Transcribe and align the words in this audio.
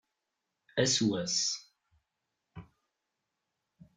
Ass 0.81 0.95
wass. 1.07 1.37